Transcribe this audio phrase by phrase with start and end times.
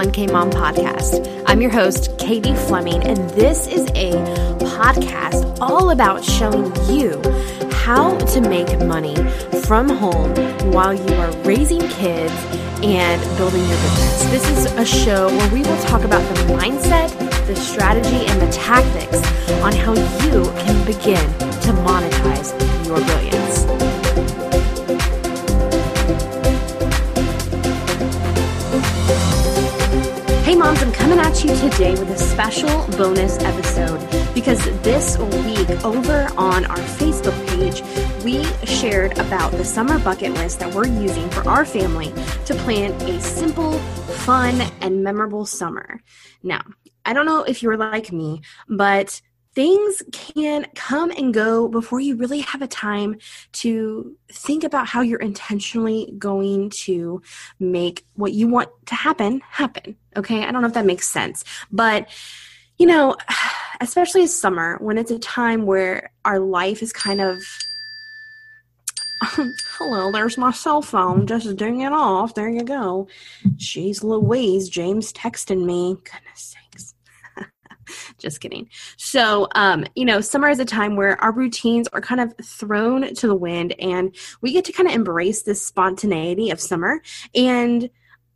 [0.00, 1.44] Welcome 1K Mom Podcast.
[1.46, 4.12] I'm your host, Katie Fleming, and this is a
[4.64, 7.20] podcast all about showing you
[7.70, 9.14] how to make money
[9.66, 10.34] from home
[10.72, 12.32] while you are raising kids
[12.82, 14.24] and building your business.
[14.30, 17.10] This is a show where we will talk about the mindset,
[17.46, 19.18] the strategy, and the tactics
[19.60, 19.92] on how
[20.24, 21.28] you can begin
[21.60, 22.52] to monetize
[22.86, 23.49] your brilliance.
[30.60, 33.98] Moms, I'm coming at you today with a special bonus episode
[34.34, 37.82] because this week over on our Facebook page,
[38.22, 42.12] we shared about the summer bucket list that we're using for our family
[42.44, 43.78] to plan a simple,
[44.26, 46.02] fun, and memorable summer.
[46.42, 46.60] Now,
[47.06, 49.22] I don't know if you're like me, but
[49.54, 53.16] things can come and go before you really have a time
[53.52, 57.20] to think about how you're intentionally going to
[57.58, 59.96] make what you want to happen happen.
[60.16, 62.08] Okay, I don't know if that makes sense, but
[62.78, 63.16] you know,
[63.80, 67.38] especially as summer when it's a time where our life is kind of
[69.22, 71.26] Hello, there's my cell phone.
[71.26, 72.34] Just ding it off.
[72.34, 73.06] There you go.
[73.56, 75.96] Jeez Louise, James texting me.
[76.04, 76.69] Goodness sakes.
[78.18, 78.68] Just kidding.
[78.96, 83.14] So, um, you know, summer is a time where our routines are kind of thrown
[83.14, 87.00] to the wind and we get to kind of embrace this spontaneity of summer.
[87.34, 87.90] And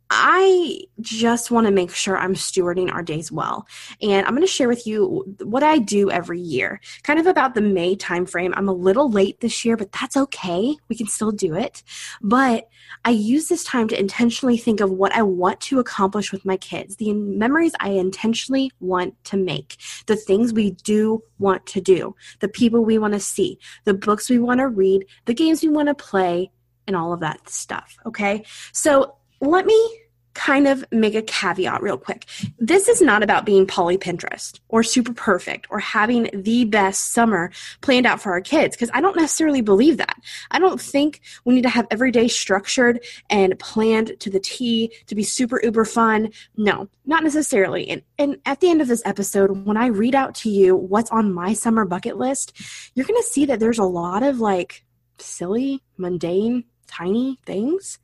[0.09, 3.67] I just want to make sure I'm stewarding our days well.
[4.01, 7.55] And I'm going to share with you what I do every year, kind of about
[7.55, 8.53] the May timeframe.
[8.55, 10.77] I'm a little late this year, but that's okay.
[10.89, 11.81] We can still do it.
[12.21, 12.69] But
[13.03, 16.57] I use this time to intentionally think of what I want to accomplish with my
[16.57, 22.15] kids, the memories I intentionally want to make, the things we do want to do,
[22.39, 25.69] the people we want to see, the books we want to read, the games we
[25.69, 26.51] want to play,
[26.87, 27.97] and all of that stuff.
[28.05, 28.43] Okay.
[28.71, 29.99] So let me
[30.35, 32.25] kind of make a caveat real quick.
[32.59, 37.51] This is not about being poly Pinterest or super perfect or having the best summer
[37.81, 40.17] planned out for our kids because I don't necessarily believe that.
[40.51, 44.91] I don't think we need to have every day structured and planned to the T
[45.07, 46.31] to be super uber fun.
[46.57, 47.89] No, not necessarily.
[47.89, 51.11] And and at the end of this episode when I read out to you what's
[51.11, 52.53] on my summer bucket list,
[52.93, 54.83] you're going to see that there's a lot of like
[55.17, 57.99] silly, mundane, tiny things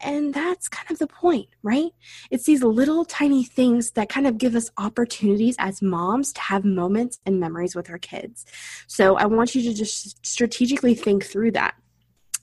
[0.00, 1.90] and that's kind of the point, right?
[2.30, 6.64] It's these little tiny things that kind of give us opportunities as moms to have
[6.64, 8.46] moments and memories with our kids.
[8.86, 11.74] So I want you to just strategically think through that.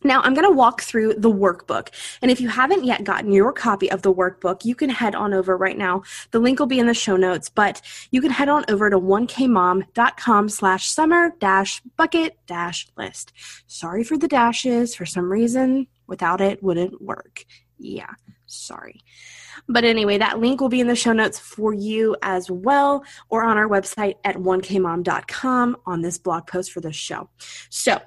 [0.04, 1.90] Now, I'm going to walk through the workbook.
[2.22, 5.34] And if you haven't yet gotten your copy of the workbook, you can head on
[5.34, 6.04] over right now.
[6.32, 7.82] The link will be in the show notes, but
[8.12, 13.34] you can head on over to 1kmom.com slash summer dash bucket dash list.
[13.66, 14.96] Sorry for the dashes.
[14.96, 17.46] For some reason, Without it, wouldn't work.
[17.80, 18.10] Yeah,
[18.46, 19.02] sorry.
[19.68, 23.44] But anyway, that link will be in the show notes for you as well, or
[23.44, 27.30] on our website at 1kmom.com on this blog post for this show.
[27.70, 28.00] So,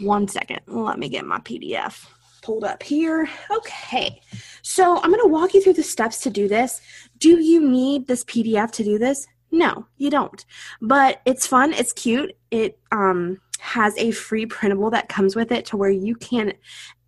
[0.00, 2.06] one second, let me get my PDF
[2.42, 3.28] pulled up here.
[3.50, 4.22] Okay,
[4.62, 6.80] so I'm going to walk you through the steps to do this.
[7.18, 9.26] Do you need this PDF to do this?
[9.50, 10.44] No, you don't.
[10.80, 12.37] But it's fun, it's cute.
[12.50, 16.52] It um has a free printable that comes with it to where you can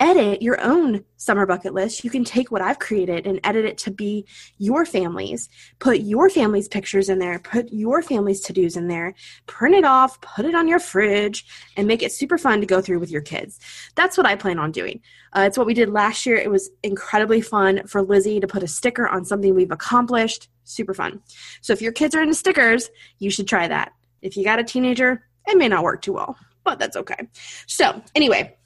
[0.01, 2.03] edit your own summer bucket list.
[2.03, 4.27] You can take what I've created and edit it to be
[4.59, 5.49] your family's,
[5.79, 9.15] put your family's pictures in there, put your family's to dos in there,
[9.47, 11.47] print it off, put it on your fridge,
[11.77, 13.61] and make it super fun to go through with your kids.
[13.95, 15.01] That's what I plan on doing.
[15.33, 16.37] Uh, it's what we did last year.
[16.37, 20.49] It was incredibly fun for Lizzie to put a sticker on something we've accomplished.
[20.65, 21.23] Super fun.
[21.61, 23.93] So if your kids are into stickers, you should try that.
[24.21, 27.29] If you got a teenager, it may not work too well, but that's okay.
[27.67, 28.57] So, anyway,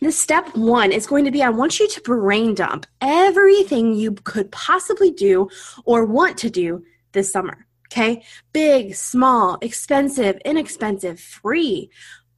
[0.00, 4.12] the step one is going to be I want you to brain dump everything you
[4.12, 5.48] could possibly do
[5.84, 7.66] or want to do this summer.
[7.90, 8.24] Okay?
[8.52, 11.90] Big, small, expensive, inexpensive, free.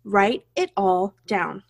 [0.05, 1.64] Write it all down.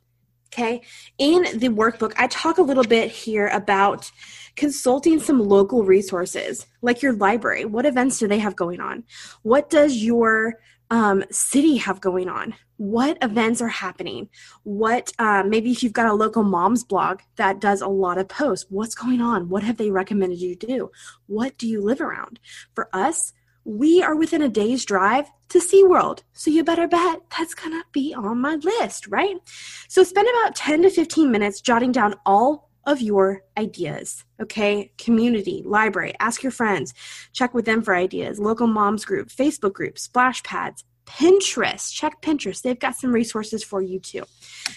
[0.53, 0.83] Okay?
[1.19, 4.11] In the workbook, I talk a little bit here about
[4.57, 7.65] consulting some local resources like your library.
[7.65, 9.05] What events do they have going on?
[9.43, 10.55] What does your
[10.91, 12.55] um, city have going on?
[12.77, 14.29] What events are happening?
[14.63, 18.29] What um, maybe if you've got a local mom's blog that does a lot of
[18.29, 19.49] posts, what's going on?
[19.49, 20.91] What have they recommended you do?
[21.27, 22.39] What do you live around?
[22.75, 23.33] For us,
[23.65, 26.23] we are within a day's drive to SeaWorld.
[26.33, 29.37] So you better bet that's going to be on my list, right?
[29.89, 34.25] So spend about 10 to 15 minutes jotting down all of your ideas.
[34.41, 36.95] Okay, community, library, ask your friends,
[37.33, 40.85] check with them for ideas, local moms group, Facebook group, splash pads.
[41.07, 41.91] Pinterest.
[41.91, 42.61] Check Pinterest.
[42.61, 44.25] They've got some resources for you too.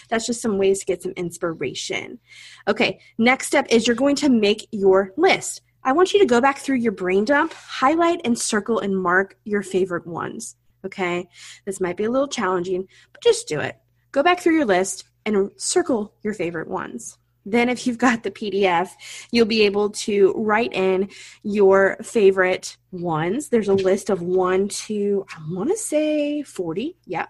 [0.08, 2.18] That's just some ways to get some inspiration.
[2.66, 5.60] Okay, next step is you're going to make your list.
[5.84, 9.36] I want you to go back through your brain dump, highlight and circle and mark
[9.44, 10.56] your favorite ones.
[10.86, 11.28] Okay,
[11.66, 13.76] this might be a little challenging, but just do it.
[14.10, 17.18] Go back through your list and circle your favorite ones.
[17.44, 18.90] Then, if you've got the PDF,
[19.30, 21.10] you'll be able to write in
[21.42, 23.48] your favorite ones.
[23.48, 26.96] There's a list of one to, I want to say 40.
[27.06, 27.26] Yeah.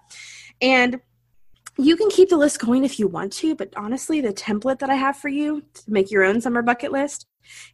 [0.61, 1.01] And
[1.79, 4.91] you can keep the list going if you want to, but honestly, the template that
[4.91, 7.27] I have for you to make your own summer bucket list,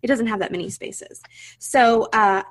[0.02, 1.20] it doesn't have that many spaces.
[1.58, 2.42] So, uh,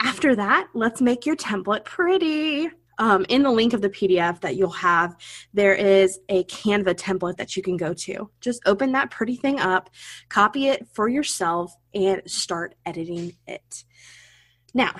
[0.00, 4.56] after that, let's make your template pretty um, in the link of the PDF that
[4.56, 5.16] you'll have,
[5.52, 8.30] there is a Canva template that you can go to.
[8.40, 9.90] Just open that pretty thing up,
[10.28, 13.84] copy it for yourself, and start editing it.
[14.74, 14.94] Now,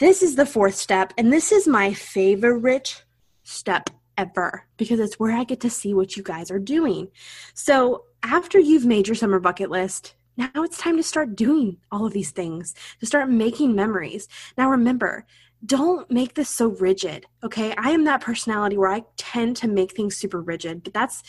[0.00, 3.04] this is the fourth step, and this is my favorite
[3.42, 7.08] step ever because it's where I get to see what you guys are doing.
[7.54, 12.06] So, after you've made your summer bucket list, now it's time to start doing all
[12.06, 14.26] of these things, to start making memories.
[14.58, 15.26] Now, remember,
[15.64, 17.74] don't make this so rigid okay?
[17.76, 21.22] I am that personality where i tend to make things super rigid but that's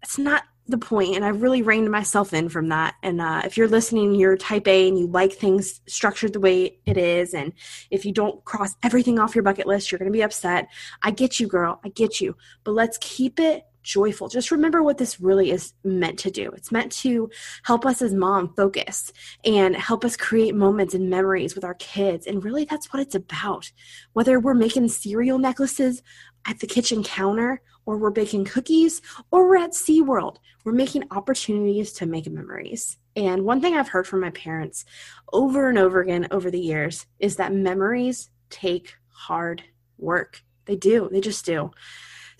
[0.00, 2.94] that's not the point and i've really reined myself in from that.
[3.02, 6.78] And uh, if you're listening you're type a and you like things structured the way
[6.84, 7.52] it is and
[7.90, 10.68] if you don't cross everything off your bucket list you're going to be upset.
[11.02, 11.80] I get you girl.
[11.84, 12.36] I get you.
[12.64, 14.28] But let's keep it joyful.
[14.28, 16.50] Just remember what this really is meant to do.
[16.50, 17.30] It's meant to
[17.62, 19.12] help us as mom focus
[19.44, 22.26] and help us create moments and memories with our kids.
[22.26, 23.72] And really, that's what it's about.
[24.12, 26.02] Whether we're making cereal necklaces
[26.46, 29.00] at the kitchen counter, or we're baking cookies,
[29.30, 32.98] or we're at SeaWorld, we're making opportunities to make memories.
[33.16, 34.84] And one thing I've heard from my parents
[35.32, 39.62] over and over again over the years is that memories take hard
[39.96, 40.42] work.
[40.66, 41.70] They do, they just do.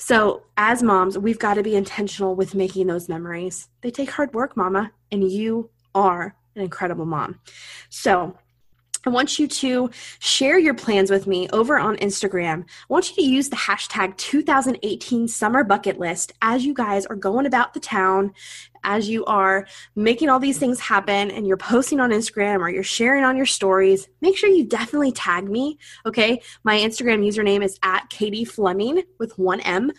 [0.00, 3.68] So, as moms, we've got to be intentional with making those memories.
[3.80, 7.40] They take hard work, mama, and you are an incredible mom.
[7.90, 8.38] So,
[9.04, 12.62] I want you to share your plans with me over on Instagram.
[12.62, 17.16] I want you to use the hashtag 2018 summer bucket list as you guys are
[17.16, 18.32] going about the town,
[18.84, 19.66] as you are
[19.96, 23.46] making all these things happen and you're posting on Instagram or you're sharing on your
[23.46, 24.08] stories.
[24.20, 25.78] Make sure you definitely tag me.
[26.06, 26.40] Okay.
[26.64, 29.92] My Instagram username is at Katie Fleming with one M.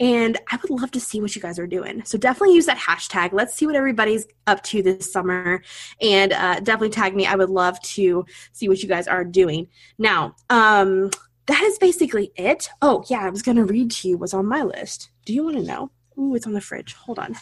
[0.00, 2.02] And I would love to see what you guys are doing.
[2.04, 3.32] So definitely use that hashtag.
[3.32, 5.62] Let's see what everybody's up to this summer.
[6.00, 7.26] And uh, definitely tag me.
[7.26, 9.68] I would love to see what you guys are doing.
[9.96, 11.10] Now, um,
[11.46, 12.68] that is basically it.
[12.82, 15.10] Oh, yeah, I was going to read to you what's on my list.
[15.26, 15.90] Do you want to know?
[16.18, 16.94] Ooh, it's on the fridge.
[16.94, 17.36] Hold on.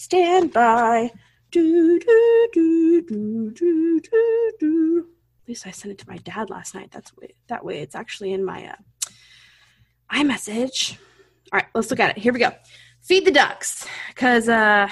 [0.00, 1.12] Stand by.
[1.50, 5.06] Do, do, do, do, do, do, do.
[5.42, 6.90] At least I sent it to my dad last night.
[6.90, 9.10] That's way, that way it's actually in my uh,
[10.10, 10.96] iMessage.
[11.52, 12.22] All right, let's look at it.
[12.22, 12.50] Here we go.
[13.02, 14.88] Feed the ducks because uh,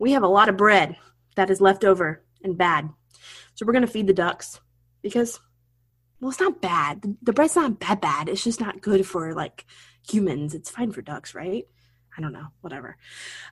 [0.00, 0.96] we have a lot of bread
[1.36, 2.90] that is left over and bad.
[3.54, 4.58] So we're going to feed the ducks
[5.00, 5.38] because,
[6.20, 7.04] well, it's not bad.
[7.22, 8.28] The, bread's not bad, bad.
[8.28, 9.64] It's just not good for like
[10.08, 10.54] humans.
[10.54, 11.68] It's fine for ducks, right?
[12.20, 12.98] I don't know, whatever.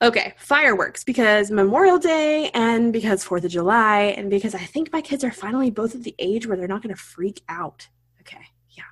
[0.02, 5.00] Okay, fireworks because Memorial Day and because 4th of July and because I think my
[5.00, 7.88] kids are finally both at the age where they're not going to freak out.
[8.20, 8.44] Okay
[8.76, 8.82] yeah.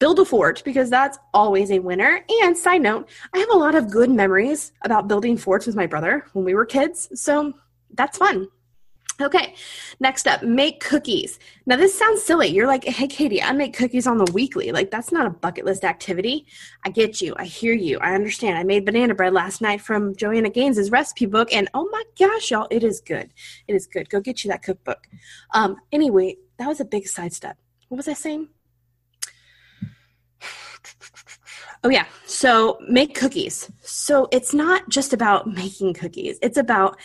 [0.00, 2.24] build a fort because that's always a winner.
[2.42, 5.86] And side note, I have a lot of good memories about building forts with my
[5.86, 7.08] brother when we were kids.
[7.14, 7.52] So
[7.94, 8.48] that's fun.
[9.20, 9.54] Okay,
[9.98, 11.40] next up, make cookies.
[11.66, 12.46] Now, this sounds silly.
[12.46, 14.70] You're like, hey, Katie, I make cookies on the weekly.
[14.70, 16.46] Like, that's not a bucket list activity.
[16.84, 17.34] I get you.
[17.36, 17.98] I hear you.
[17.98, 18.56] I understand.
[18.56, 22.52] I made banana bread last night from Joanna Gaines' recipe book, and oh my gosh,
[22.52, 23.30] y'all, it is good.
[23.66, 24.08] It is good.
[24.08, 25.08] Go get you that cookbook.
[25.52, 27.58] Um, anyway, that was a big sidestep.
[27.88, 28.48] What was I saying?
[31.84, 32.06] Oh, yeah.
[32.24, 33.70] So make cookies.
[33.82, 36.98] So it's not just about making cookies, it's about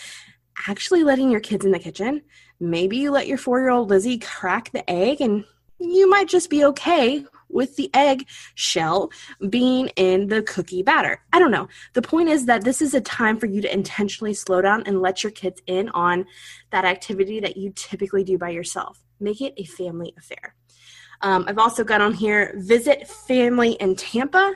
[0.68, 2.22] actually letting your kids in the kitchen.
[2.60, 5.46] Maybe you let your four year old Lizzie crack the egg, and
[5.80, 9.12] you might just be okay with the egg shell
[9.50, 11.22] being in the cookie batter.
[11.32, 11.68] I don't know.
[11.94, 15.02] The point is that this is a time for you to intentionally slow down and
[15.02, 16.26] let your kids in on
[16.72, 19.04] that activity that you typically do by yourself.
[19.20, 20.56] Make it a family affair.
[21.22, 24.56] Um, I've also got on here visit family in Tampa.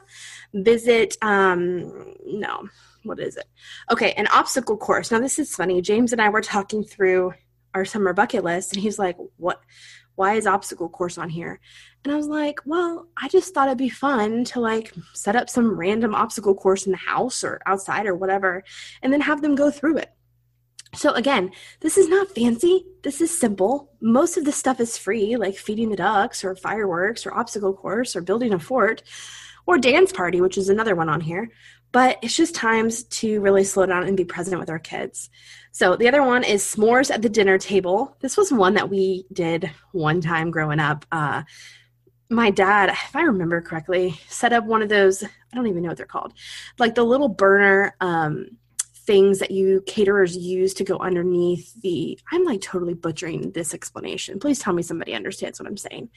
[0.54, 2.68] Visit, um, no,
[3.08, 3.46] what is it?
[3.92, 5.12] Okay, an obstacle course.
[5.12, 5.82] Now, this is funny.
[5.82, 7.34] James and I were talking through
[7.74, 9.62] our summer bucket list, and he's like, What?
[10.16, 11.60] Why is obstacle course on here?
[12.04, 15.50] And I was like, Well, I just thought it'd be fun to like set up
[15.50, 18.64] some random obstacle course in the house or outside or whatever,
[19.02, 20.12] and then have them go through it.
[20.96, 22.86] So again, this is not fancy.
[23.04, 23.92] This is simple.
[24.02, 28.16] Most of this stuff is free, like feeding the ducks or fireworks or obstacle course
[28.16, 29.04] or building a fort.
[29.68, 31.52] or dance party, which is another one on here.
[31.92, 35.30] But it's just times to really slow down and be present with our kids.
[35.72, 38.16] So the other one is s'mores at the dinner table.
[38.20, 41.06] This was one that we did one time growing up.
[41.12, 41.44] Uh,
[42.30, 45.24] my dad, if I remember correctly, set up one of those.
[45.24, 46.34] I don't even know what they're called,
[46.78, 48.58] like the little burner um,
[49.08, 52.20] things that you caterers use to go underneath the.
[52.32, 54.40] I'm like totally butchering this explanation.
[54.40, 56.10] Please tell me somebody understands what I'm saying.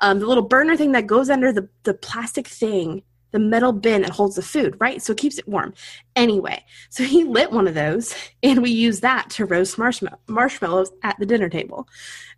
[0.00, 4.02] Um, the little burner thing that goes under the the plastic thing the metal bin
[4.02, 5.02] that holds the food, right?
[5.02, 5.74] So it keeps it warm.
[6.16, 10.90] Anyway, so he lit one of those and we used that to roast marshmallow- marshmallows
[11.02, 11.88] at the dinner table.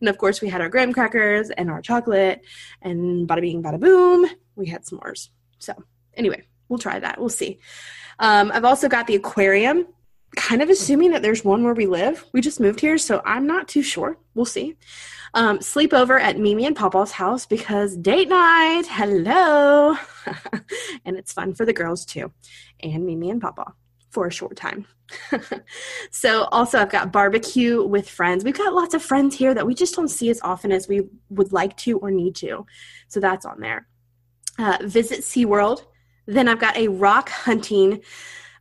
[0.00, 2.44] And of course, we had our graham crackers and our chocolate
[2.82, 5.28] and bada bing, bada boom, we had s'mores.
[5.58, 5.74] So
[6.14, 7.18] anyway, we'll try that.
[7.18, 7.58] We'll see.
[8.18, 9.86] Um, I've also got the aquarium,
[10.36, 12.24] kind of assuming that there's one where we live.
[12.32, 14.18] We just moved here, so I'm not too sure.
[14.34, 14.76] We'll see.
[15.34, 18.84] Um, sleep over at Mimi and Papa's house because date night.
[18.88, 19.96] Hello.
[21.20, 22.32] it's fun for the girls too,
[22.82, 23.74] and Mimi and Papa
[24.10, 24.86] for a short time.
[26.10, 28.44] so, also, I've got barbecue with friends.
[28.44, 31.02] We've got lots of friends here that we just don't see as often as we
[31.28, 32.66] would like to or need to.
[33.08, 33.86] So, that's on there.
[34.58, 35.84] Uh, visit SeaWorld.
[36.26, 38.02] Then I've got a rock hunting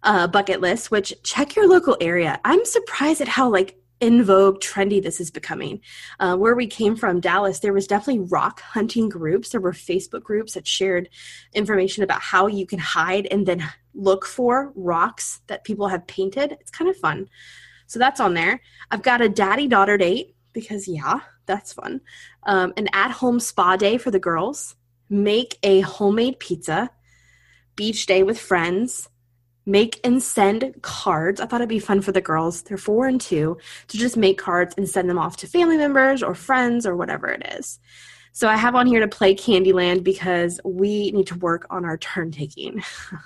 [0.03, 2.39] uh, bucket list, which check your local area.
[2.45, 5.81] I'm surprised at how like in vogue, trendy this is becoming.
[6.19, 9.49] Uh, where we came from, Dallas, there was definitely rock hunting groups.
[9.49, 11.09] There were Facebook groups that shared
[11.53, 13.63] information about how you can hide and then
[13.93, 16.57] look for rocks that people have painted.
[16.59, 17.29] It's kind of fun.
[17.87, 18.61] So that's on there.
[18.91, 22.01] I've got a daddy daughter date because, yeah, that's fun.
[22.43, 24.75] Um, an at home spa day for the girls.
[25.09, 26.91] Make a homemade pizza.
[27.75, 29.09] Beach day with friends
[29.69, 31.39] make and send cards.
[31.39, 33.57] I thought it'd be fun for the girls, they're four and two,
[33.87, 37.27] to just make cards and send them off to family members or friends or whatever
[37.27, 37.79] it is.
[38.31, 41.97] So I have on here to play Candyland because we need to work on our
[41.97, 42.83] turn taking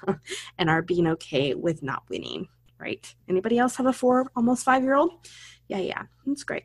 [0.57, 2.47] and our being okay with not winning,
[2.79, 3.13] right?
[3.27, 5.11] Anybody else have a four, almost five year old?
[5.67, 6.63] Yeah, yeah, that's great.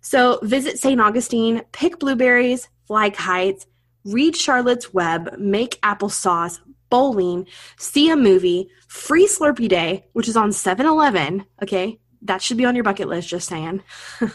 [0.00, 1.00] So visit St.
[1.00, 3.66] Augustine, pick blueberries, fly kites,
[4.04, 6.60] read Charlotte's Web, make applesauce,
[6.90, 7.46] bowling,
[7.78, 11.44] see a movie, free Slurpee Day, which is on 7 Eleven.
[11.62, 13.82] Okay, that should be on your bucket list, just saying.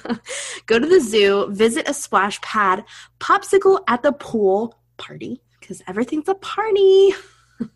[0.65, 2.85] Go to the zoo, visit a splash pad,
[3.19, 7.11] popsicle at the pool, party, because everything's a party.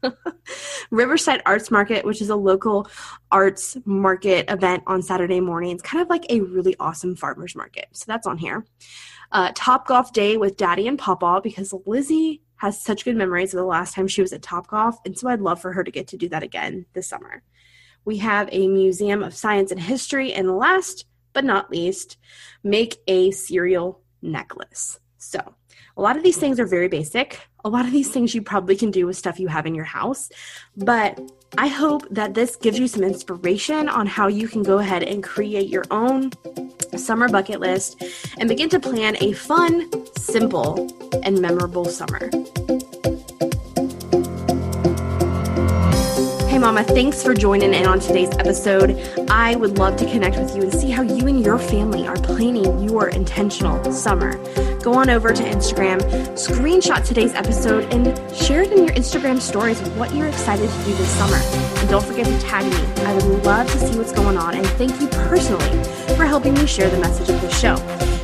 [0.91, 2.87] Riverside Arts Market, which is a local
[3.31, 7.87] arts market event on Saturday mornings, kind of like a really awesome farmers market.
[7.91, 8.65] So that's on here.
[9.31, 13.65] Uh, Topgolf Day with Daddy and Papa because Lizzie has such good memories of the
[13.65, 16.17] last time she was at Topgolf, and so I'd love for her to get to
[16.17, 17.43] do that again this summer.
[18.05, 22.17] We have a museum of science and history, and last but not least,
[22.63, 24.97] make a cereal necklace.
[25.17, 25.39] So,
[25.97, 27.41] a lot of these things are very basic.
[27.65, 29.85] A lot of these things you probably can do with stuff you have in your
[29.85, 30.29] house,
[30.75, 31.17] but
[31.57, 35.23] I hope that this gives you some inspiration on how you can go ahead and
[35.23, 36.31] create your own
[36.97, 38.03] summer bucket list
[38.37, 40.91] and begin to plan a fun, simple,
[41.23, 42.29] and memorable summer.
[46.49, 48.99] Hey, Mama, thanks for joining in on today's episode.
[49.29, 52.17] I would love to connect with you and see how you and your family are
[52.17, 54.37] planning your intentional summer.
[54.83, 56.01] Go on over to Instagram,
[56.33, 60.93] screenshot today's episode, and share it in your Instagram stories what you're excited to do
[60.95, 61.37] this summer.
[61.37, 63.03] And don't forget to tag me.
[63.05, 65.83] I would love to see what's going on, and thank you personally
[66.17, 67.75] for helping me share the message of this show.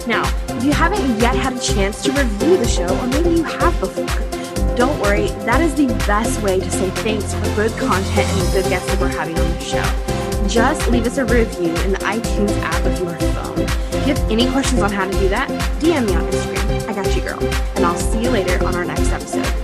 [0.06, 3.44] Now, if you haven't yet had a chance to review the show, or maybe you
[3.44, 8.30] have before, don't worry, that is the best way to say thanks for good content
[8.34, 10.18] and the good guests that we're having on the show
[10.50, 13.60] just leave us a review in the iTunes app of your phone.
[13.60, 15.48] If you have any questions on how to do that,
[15.79, 16.89] DM me on Instagram.
[16.89, 17.39] I got you, girl.
[17.75, 19.59] And I'll see you later on our next episode.